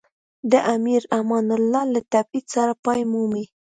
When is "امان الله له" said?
1.19-2.01